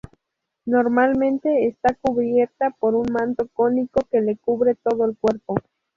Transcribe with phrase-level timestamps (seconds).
[0.65, 5.53] Normalmente está cubierta por un manto cónico que le cubre todo el cuerpo.